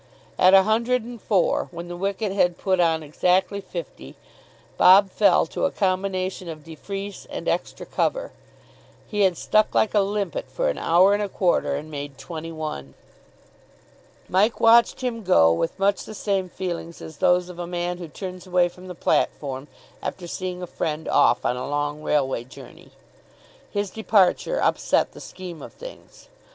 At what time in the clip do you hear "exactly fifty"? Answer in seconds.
3.03-4.15